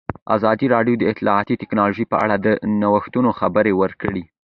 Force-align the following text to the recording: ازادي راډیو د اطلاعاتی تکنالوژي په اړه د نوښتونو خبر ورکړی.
ازادي 0.35 0.65
راډیو 0.75 0.95
د 0.97 1.03
اطلاعاتی 1.11 1.55
تکنالوژي 1.61 2.05
په 2.11 2.17
اړه 2.23 2.35
د 2.45 2.47
نوښتونو 2.81 3.29
خبر 3.39 3.65
ورکړی. 3.81 4.23